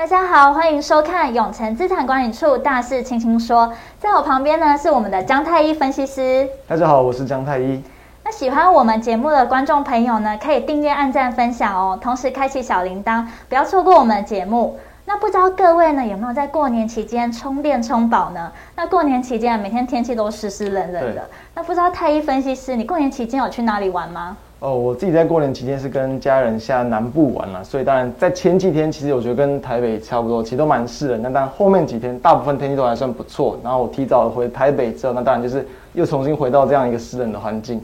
[0.00, 3.70] 大家好，欢迎收看永诚资产管理处大事轻轻说。
[3.98, 6.48] 在我旁边呢是我们的姜太医分析师。
[6.66, 7.82] 大家好，我是姜太医。
[8.24, 14.80] 那喜欢我们节目的观众朋友呢，可以订阅、按赞、分享哦，同时开启小铃铛，不要错过我们的节目。
[15.04, 18.50] 那不知道各位呢有没有在过年期间充电充饱呢？
[18.76, 21.28] 那过年期间每天天气都湿湿冷冷的。
[21.54, 24.38] 那不知道太医分析师，你过年期间有去哪里玩吗？
[24.60, 31.16] 哦，我自己在过年期间是跟家人下南部玩了，所以当然在前几天其实我觉得跟台北差不多，其实都蛮湿的。
[31.16, 33.58] 那当然后面几天大部分天气都还算不错。
[33.64, 37.82] 然后我提早回台北之后，那当然就是又重新回到这样一个湿冷的环境。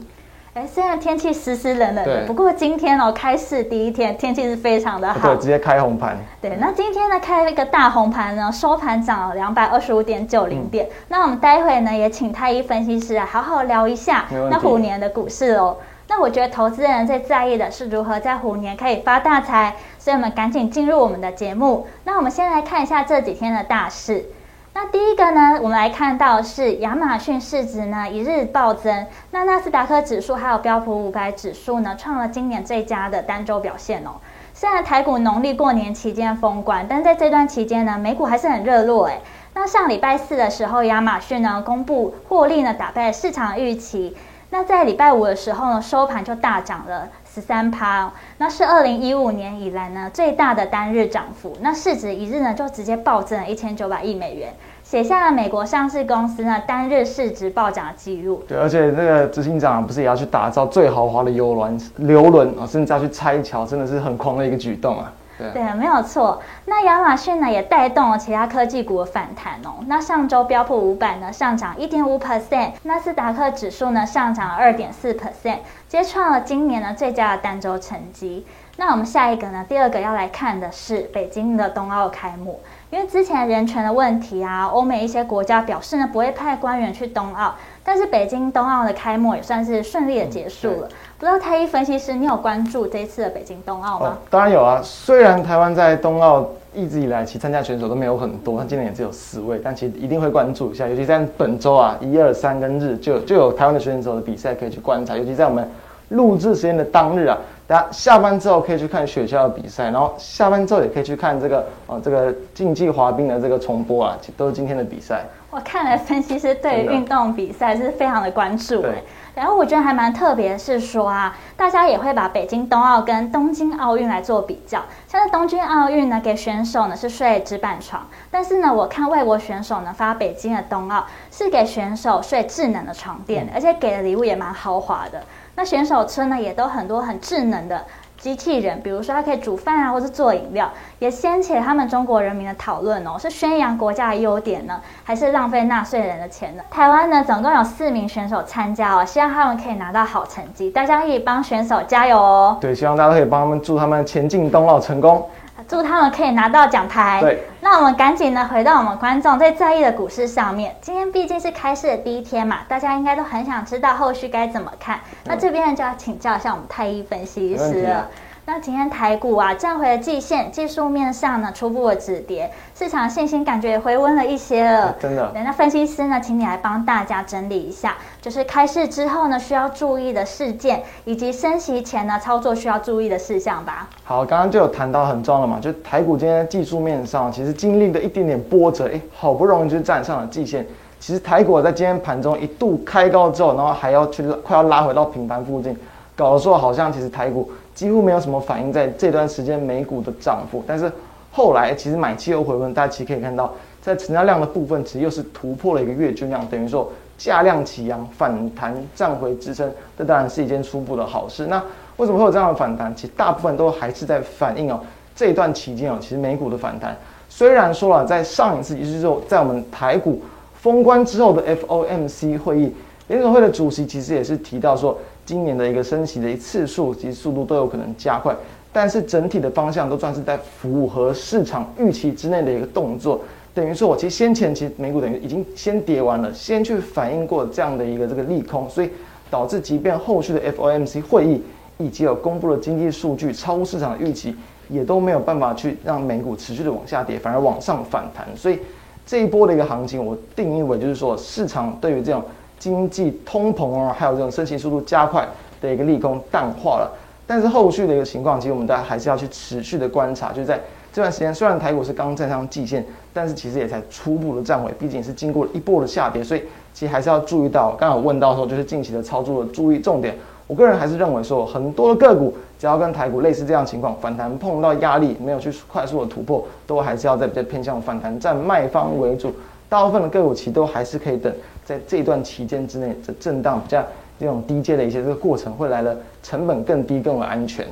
[0.53, 6.15] 哎，虽然天气湿湿冷冷的，不过今天哦开市第一天天气是非常的好，对，直接开红盘。
[6.39, 10.85] 对，那今天呢开了一个大红盘呢，收盘涨了两百二十五点九零点。
[10.85, 15.75] 嗯、那我们待会呢也请太一分析师啊好好聊一下那虎年的股市哦。
[16.19, 21.87] 我觉得投资人最在意的是如何在虎年可以发大财，所以我们赶紧进入我们的节目。
[22.03, 24.25] 那我们先来看一下这几天的大事。
[24.73, 34.11] 那第一个呢，我们来看到是亚马逊市值呢一日暴增，那纳斯达克指数还有标普五百指数呢创了今年最佳的单周表现哦。
[34.53, 39.21] 虽然台股农历过年期间封关，但在这段期间呢，美股还是很热络诶。
[39.55, 44.15] 那上礼拜四的时候，亚马逊呢公布获利呢打败市场预期，
[44.49, 47.07] 那在礼拜五的时候呢收盘就大涨了。
[47.37, 54.51] 十三趴，那是二零一五年以来呢最大的单日涨幅，那市值一日呢就直接暴增了一千九百亿美元，
[54.83, 58.43] 写下了美国上市公司呢单日市值暴涨的记录。
[58.47, 65.13] 对，而且那个执行长不是也要去打造最豪华的游轮、游轮啊，甚至要去拆桥，真的是很狂的一个举动啊。
[65.37, 66.41] 对，对，没有错。
[66.65, 69.83] 那亚马逊呢，也带动了其他科技股的反弹哦。
[69.87, 78.45] 那上周标普五百呢上涨一点五 percent，纳斯达克指数呢上涨二点四 percent，皆创了今年呢最佳的单周成绩。
[78.79, 82.59] 那我们下一个呢，第二个要来看的是北京的冬奥开幕。
[82.89, 87.55] 因为之前人权的问题啊，欧美一些国家表示呢不会派官员去冬奥，
[87.87, 90.89] 但是北京冬奥的开幕也算是顺利的结束了。
[90.89, 94.07] 嗯、不知道太一分析师，你有关注这一次的北京冬奥吗？
[94.07, 94.81] 哦，当然有啊。
[94.83, 96.45] 虽然台湾在冬奥
[96.75, 100.85] 一直以来其实参加选手都没有很多，他今年也只有四位，但其实一定会关注一下。
[100.85, 105.15] 尤其在本周啊，一二三跟日就就有台湾的选手的比赛可以去观察。
[105.15, 105.65] 尤其在我们
[106.09, 107.37] 录制时间的当日啊。
[107.67, 115.25] 大家下班之后可以去看雪橇的比赛，然后下班之后也可以去看这个哦，这个竞技滑冰的这个重播啊，都是今天的比赛。
[115.51, 119.03] 我看了分析师对于运动比赛是非常的关注哎，
[119.35, 124.81] 然后我觉得还蛮特别是说啊，大家也会把北京冬奥跟东京奥运来做比较。
[125.09, 135.21] 像是东京奥运呢，给选手呢是睡纸板床，但是呢，我看外国选手呢发北京的冬奥是给选手睡智能的床垫，而且给的礼物也蛮豪华的。
[135.57, 137.83] 那选手村呢，也都很多很智能的
[138.15, 146.61] 机器人，比如说它可以煮饭啊，或是做饮料，也掀起了他们中国人民的讨论哦，是宣扬国家的优点呢，还是浪费纳税人的钱呢？
[146.69, 152.57] 台湾呢，总共有四名选手参加哦，希望他们可以拿到好成绩，大家可以帮选手加油哦。
[152.61, 155.27] 对，希望大家可以帮他们，祝他们前进冬奥成功。
[155.67, 157.19] 祝他们可以拿到奖牌。
[157.21, 160.75] 对，那我们赶紧呢回到我们观众最在意的股市上面。
[160.81, 164.99] 今天毕竟是开市的第一天嘛，大家应该都很想知道后续该怎么看。
[165.25, 168.07] 那这边呢就要请教一下我们太一分析师了。
[168.49, 174.95] 那今天台股啊站回了季线，技术面上呢初步的止跌，市场信心感觉也回温了一些了。
[174.97, 175.29] 真的。
[175.35, 183.89] 那分析师呢，请你来帮大家整理一下，就是开市之后呢需要注意的事件，以及升息前呢操作需要注意的事项吧。
[184.05, 190.65] 好，刚刚就有谈到很重要的嘛，就台股今天技术面上其实经历了一点点波折，哎，好不容易就站上了季线。
[191.01, 195.77] 其实台股在今天盘中一度开高之后，然后还要去快要拉回到平盘附近，
[196.17, 197.49] 搞得说好像其实台股。
[197.73, 200.91] 几乎没有什么反应，在这段时间美股的涨幅，但是
[201.31, 211.45] 后来其实买气又回温，大家其实可以看到，在成交量的部分，其实又是突破了一个月均量，等于说价量齐扬，反弹站回支撑，这当然是一件初步的好事。
[211.45, 211.63] 那
[211.97, 212.91] 为什么会有这样的反弹？
[212.95, 214.79] 其实大部分都还是在反映哦，
[215.15, 216.97] 这一段期间哦，其实美股的反弹，
[217.29, 220.19] 虽然说了在上一次，也就是说在我们台股
[220.55, 222.73] 封关之后的 FOMC 会议，
[223.07, 224.97] 联准会的主席其实也是提到说。
[225.27, 228.33] 今年的一个升息的一次数，及速度都有可能加快，
[228.71, 233.19] 但是整体的方向都算是在符合市场预期之内的一个动作。
[233.53, 238.89] 等于说，我其实先前其实美股等于已经先跌完了，先去反映过这样的一个这个利空，所以
[239.29, 241.43] 导致即便后续的 FOMC 会议
[241.77, 244.33] 以及有公布的经济数据超乎市场的预期，
[244.69, 248.25] 也都没有办法去让美股持续的往下跌，反而往上反弹。
[248.33, 248.59] 所以
[249.05, 252.23] 这一波的一个行情，我定义为就是说，市场对于这种。
[252.59, 255.27] 经济通膨啊，还有这种升息速度加快
[255.61, 256.91] 的一个利空淡化了，
[257.25, 260.59] 但是后续的一个情况，其实我们大家还是要去持续的观察，就是在
[260.91, 262.83] 这段时间虽然台股是刚站上季线，
[263.13, 266.41] 但是其实也才初步的站稳，毕竟是经过了一波的下跌，所以
[266.73, 270.15] 其实还是要注意到，刚刚问到说就是近期的操作的注意重点。
[270.47, 279.33] 我个人还是认为说，很多的个股只要跟台股类似这样情况，反弹碰到压力没有去快速的突破，都还是要在比较偏向反弹占卖方为主。
[279.69, 281.33] 大部分的个股其实都还是可以等
[281.65, 283.83] 在这段期间之内的震荡比较
[284.19, 287.67] 这种低阶的一些这个过程会来的成本更低更为安全。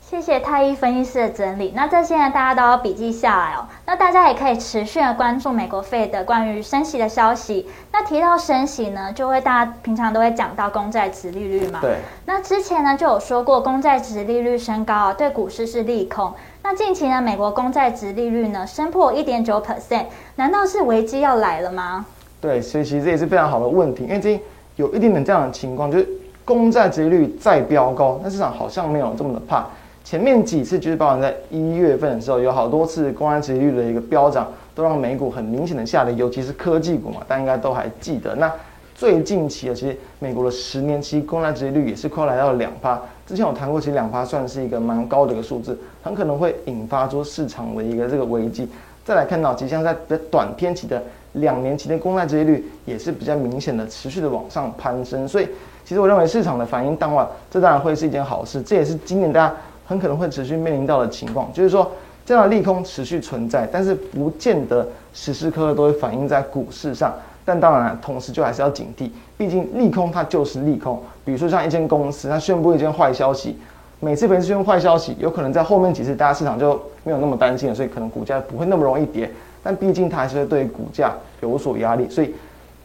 [0.00, 1.72] 谢谢太一分析师的整理。
[1.74, 3.66] 那这些呢，大家都要笔记下来哦。
[3.86, 7.68] 那大家也可以持续的关注美国 Fed 的关于升息的消息。
[7.90, 11.80] 那提到升息呢，就会大家平常都会讲到公债值利率嘛。
[11.82, 11.96] 对。
[12.24, 16.32] 那之前呢就有说过，公债值利率升高啊，对股市是利空。
[16.68, 22.04] 那近期呢，美国公债殖利率呢升破一点九 percent，难道是危机要来了吗？
[22.40, 26.08] 对，所以其实这也是非常好的问题，因为最近有一点点这样的情况，就是
[26.44, 29.64] 公债殖利率再飙高，那市场好像没有这么的怕。
[30.02, 38.34] 前面几次就是包含在一月份的时候，有好多次公债殖利率的一个飙涨，都让美股很明显的下跌，尤其是科技股嘛，大家应该都还记得。
[38.34, 38.52] 那
[38.92, 43.00] 最近期的，其实美国的十年期公债殖利率也是快来到了两趴。
[43.24, 48.68] 之前我谈过，其实两趴算是一个蛮高的一个数字，很可能会引发出市场的一个这个危机。
[49.04, 55.48] 再来看到，即将在比较短天期的两年期的公债收益率也是比较明显的持续的往上攀升，所以
[55.84, 58.62] 其实我认为市场的反应淡化，这当然会是一件好事。
[58.62, 59.54] 这也是今年大家。
[59.88, 61.88] 很可能会持续面临到的情况，就是说
[62.24, 67.14] 这样的利空持续存在，但是不见得时时刻刻都会反映在股市上。
[67.44, 71.00] 但当然，同时就还是要警惕，毕竟利空它就是利空。
[71.24, 73.56] 比如说像一间公司，它宣布一件坏消息，
[74.00, 79.30] 每次每次宣布坏消息，有可能在后面几次大家市场就没有那么担心了，所以可能股价不会那么容易跌。
[79.62, 82.34] 但毕竟它还是会对股价有所压力，所以。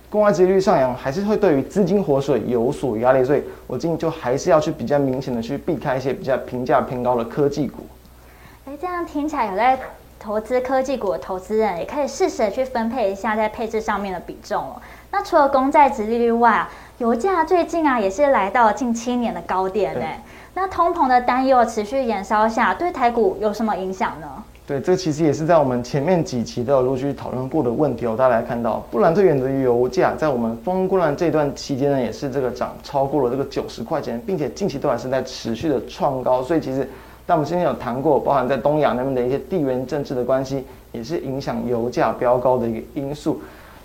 [0.09, 7.83] 公债殖利率上扬还是会对于资金活水有所压力，所以我建议就还是要去比较明显的去避开一些比较评价偏高的科技股。
[8.65, 9.79] 哎，这样听起来有在
[10.19, 14.81] 投资科技股的投资人也可以适时的去分配一下在配置上面的比重哦。
[15.11, 20.05] 那除了公债殖利率外啊，油价最近啊也是来到了近七年的高点呢。
[20.53, 24.27] 那通膨的担忧持续延烧下，对台股有什么影响呢？
[24.67, 28.15] 对，这其实也是在我们前面几期都有陆续讨论过的问题哦。
[28.17, 36.43] 大家来看到，布兰特原的油价在我们封关的这段期间呢，也是这个涨超过了这个九十块钱，并且近期都还是在持续的创高。
[36.43, 36.87] 所以其实，
[37.25, 43.41] 但我们之前有谈过，包含在东亚那边的一些地缘政治的关系，也是影响油价飙高的一个因素。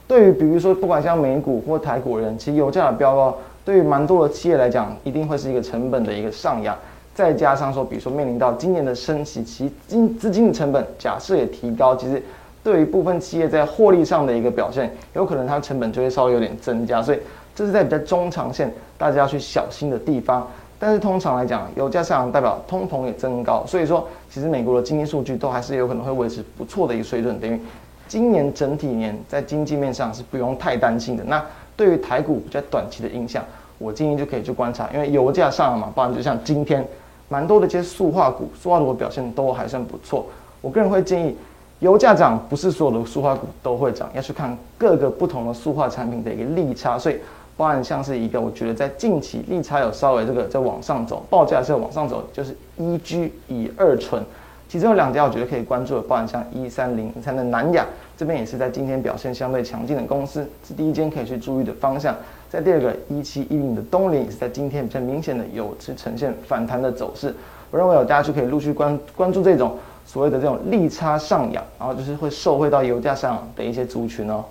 [0.07, 3.37] 对于比如说，不管像美股或台股人，其实油价的飙高，
[3.67, 6.75] 对于蛮多的企业来讲，一定会是一个成本的一个上扬。
[7.13, 12.23] 再加上说，比如说面临到今年的升息，其金资金的成本假设也提高，其实
[12.63, 17.19] 对于部分企业在获利上的一个表现，有可能它成本就会稍微有点增加，所以
[17.57, 20.47] 这是在比较中长线大家要去小心的地方。
[20.79, 27.61] 但是通常来讲，油价上扬代表通膨也增高，所以说其实美国的经济数据都还是有可能会维持不错的一个水准，等于
[28.07, 31.25] 今年整体年在经济面上是不用太担心的。
[31.25, 31.43] 那
[31.77, 33.45] 对于台股比较短期的影响，
[33.79, 36.87] 我建议就可以去观察，因为油价上了嘛，不然就像今天。
[37.29, 40.25] 蛮多的一些塑化股，塑化股表现都还算不错。
[40.61, 41.37] 我个人会建议，
[41.81, 46.97] 油价涨不是所有的塑化股都会涨，要去看各个不同的塑化产品的一个利差。
[46.97, 47.17] 所以，
[47.57, 54.23] 包含像是一个，我觉得在近期利差有稍微这个在往上走，报价是往上走，就是一居乙二醇。
[54.69, 57.85] 其中有两家我觉得可以关注的，包含像一三零三的南亚，
[58.17, 62.15] 这边也是在今天表现相对强劲的公司，是第一间可以去注意的方向。
[62.49, 67.35] 在第二个一七一零的东林也是在今天比较明显的有是呈现反弹的走势。
[67.71, 74.45] 我认为有大家就可以陆续关关注这种所谓的这种利差上扬，然后就是会受惠到油价上的一些族群哦。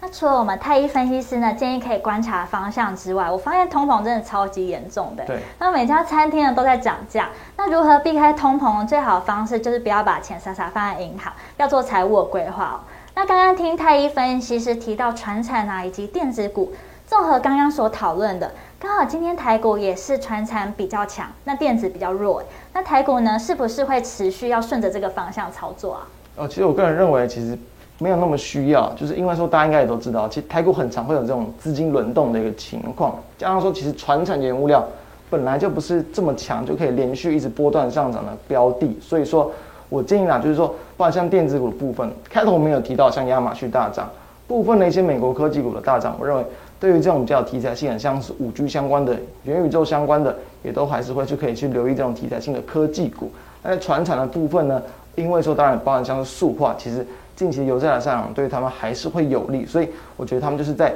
[0.00, 5.24] 那除了我们太一分析师呢建议可以观察方向之外，我发现通膨真的超级严重的。
[5.24, 5.38] 对。
[5.58, 8.86] 那每家餐厅呢都在涨价，那如何避开通膨？
[8.86, 12.76] 最好的方式就是不要把钱傻傻放在银行，要做财务的规划哦。
[13.14, 16.72] 那刚刚听太一分析师提到传产啊以及电子股，
[17.06, 22.42] 综合刚刚所讨论的，刚好今天台股也是传产比较强，那电子比较弱。
[22.72, 26.08] 那台股呢是不是会持续要顺着这个方向操作啊？
[26.36, 27.56] 哦，其实我个人认为其实。
[27.98, 34.84] 没有那么需要，就是因为说大家应该也都知道，其实台股很常会有这种资金轮动的一个情况，加上说其实传产原物料
[35.30, 39.48] 本来就不是这么强，就可以连续一直波段上涨的标的，所以说
[39.88, 44.10] 我建议啦，就是说，包括像电子股的部分，开头我没有提到像亚马逊大涨，
[44.46, 46.44] 部分的一些美国科技股的大涨，我认为
[46.78, 53.30] 对于这种比较题材性的，像是五 G 相关的、元宇宙相关的，也都还是会去可以去留意这种题材性的科技股。
[53.62, 54.82] 那在传产的部分呢，
[55.14, 57.06] 因为说当然包含像是塑化，其实。
[57.36, 60.94] 近期油价的上涨对他们还是会有利，所以我觉得他们就是在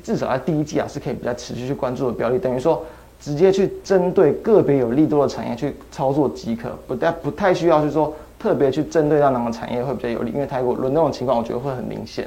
[0.00, 2.84] 至少在第一季啊是可以比较持续去关注的标的，等于说
[3.20, 12.26] 直接去针对个别有利多的产业去操作即可，不太不太需要去说特别去针对到哪个产业会比较有利，因为台股轮动的情况，我觉得会很明显。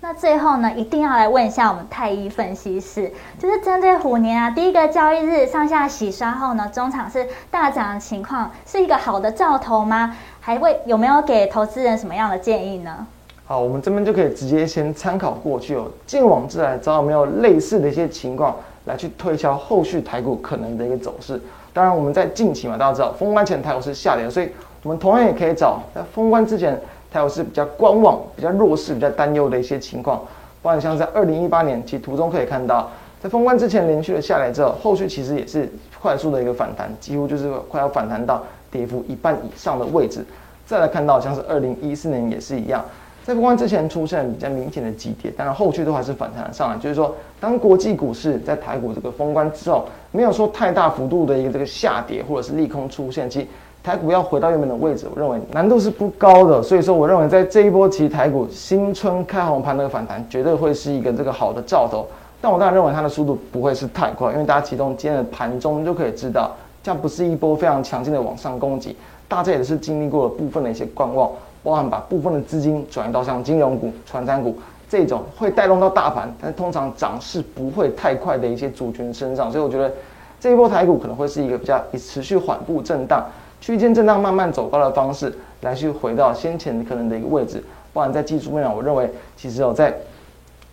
[0.00, 10.16] 那最后呢，一定要来问一下我们太一分析师，就是针对虎年啊，第一个交易日上下洗刷后呢，中场是大涨的情况，是一个好的兆头吗？
[10.40, 13.06] 还会有没有给投资人什么样的建议呢？
[13.44, 21.38] 好，我们这边就可以直接先参考过去哦，鉴往自来，找有没有类似的一些情况来去推敲后续台股可能的一个走势。
[21.74, 24.48] 当然，我们在近期嘛，大家知道封关前台股是下跌，所以
[24.82, 26.80] 我们同样也可以找在封关之前。
[27.12, 30.18] 台股是比较观望、比较弱势、比较担忧的一些情况，
[30.62, 32.88] 包括像在二零一八年，其实图中可以看到，
[33.20, 35.68] 在封关之前连续的下来之后，后续其实也是
[36.00, 40.24] 快速的一个反弹，几乎就是快要反弹到跌幅一半以上的位置。
[40.64, 42.84] 再来看到像是二零一四年也是一样，
[43.24, 46.76] 在封关之前出现比较明显的急跌，当然后续都还是反弹上来。
[46.76, 53.46] 就是说，当国际股市在台股这个封关之后，没有说太大幅度的一个这个下跌或者是利空出现，其实。
[53.82, 62.06] 台股要回到原本的位置，我认为难度是不高的，所以说我认为在这一波其实台股新春开红盘那个反弹，绝对会是一个这个好的兆头。
[62.42, 66.50] 但我当然认为它的速度不会是太快，因为大家启动今天的盘中就可以知道，
[66.82, 68.94] 这样不是一波非常强劲的往上攻击，
[69.26, 71.30] 大家也是经历过了部分的一些观望，
[71.62, 74.54] 包含把部分的资金转移到像金融股、传产股
[74.90, 79.90] 这种会带动到大盘，但是通常涨势不会太快的一些族群身上，所以我觉得
[80.38, 83.24] 这一波台股可能会是一个比较以持续缓步震荡。
[83.60, 87.62] 区间震荡慢慢走高的方式来去回到先前可能的一个位置，
[87.92, 89.94] 不然在技术面上，我认为其实有在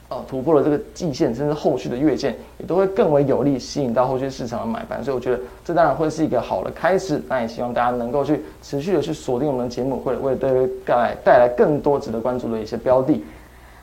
[0.09, 7.21] 呃突破了这个季线，甚至后续的月线，也都会更为有利吸引到后续市场的买盘，所以我觉得这当然会是一个好的开始。
[7.27, 13.21] 那也希望大家能够去持续的去锁定我们的节目，会为各位带来带来更多值得关注的一些标的。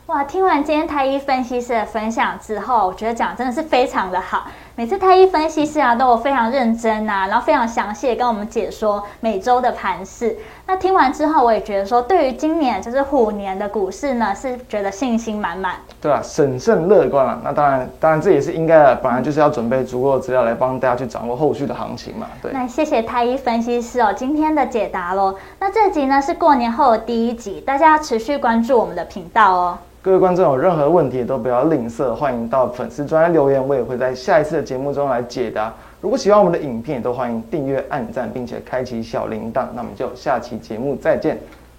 [0.06, 4.48] 哇，听完今天太医分析师的分享之后，我觉得讲真的是非常的好。
[4.76, 10.36] 每次太医分析师啊，都有非常认真呐，然后非常详细的跟我们解说每周的盘势。
[10.66, 15.74] 那听完之后，我也觉得说，对于今年就是虎年的股市呢，是觉得信心满满。
[16.00, 17.38] 对啊，审慎乐观啊。
[17.44, 22.26] 那当然，当然这也是应该的，本来就是要准备足够的资料来帮大家去掌握后续的行情嘛。
[22.40, 22.50] 对。
[22.52, 25.34] 那谢谢太一分析师哦，今天的解答喽。
[25.60, 29.78] 那这集呢是过年后的第一集，大家要持续关注我们的频道哦。
[30.00, 35.72] 各位观众有任何问题都不要吝啬，欢迎到粉丝专页留言，我也会在下一次的节目中来解答。
[36.04, 39.68] 如果喜欢我们的影片，都欢迎订阅、按赞，并且开启小铃铛。
[39.74, 41.38] 那我们就下期节目再见，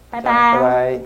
[0.10, 1.06] 拜拜，拜拜。